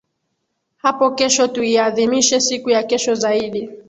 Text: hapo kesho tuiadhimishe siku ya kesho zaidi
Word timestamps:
hapo 0.77 1.11
kesho 1.11 1.47
tuiadhimishe 1.47 2.39
siku 2.39 2.69
ya 2.69 2.83
kesho 2.83 3.15
zaidi 3.15 3.69